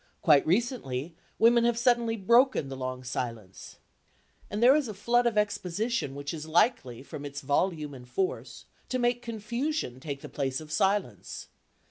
Quite 0.23 0.47
recently 0.47 1.15
women 1.37 1.63
have 1.63 1.77
suddenly 1.77 2.17
broken 2.17 2.69
the 2.69 2.75
long 2.75 3.03
silence, 3.03 3.77
and 4.49 4.63
there 4.63 4.75
is 4.75 4.87
a 4.87 4.95
flood 4.95 5.27
of 5.27 5.37
exposition 5.37 6.15
which 6.15 6.33
is 6.33 6.47
likely, 6.47 7.03
from 7.03 7.23
its 7.23 7.41
volume 7.41 7.93
and 7.93 8.09
force, 8.09 8.65
to 8.89 8.97
make 8.97 9.21
confusion 9.21 9.99
take 9.99 10.21
the 10.21 10.27
place 10.27 10.59
of 10.59 10.71
silence. 10.71 11.49